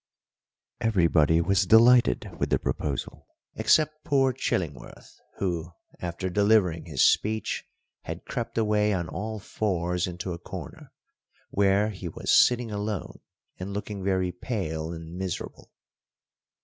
[0.79, 7.65] Everybody was delighted with the proposal, except poor Chillingworth, who, after delivering his speech,
[8.05, 10.91] had crept away on all fours into a corner,
[11.51, 13.19] where he was sitting alone
[13.59, 15.69] and looking very pale and miserable.